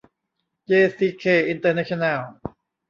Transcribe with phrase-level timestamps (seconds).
[0.65, 2.21] เจซีเค อินเตอร์เนชั่นแนล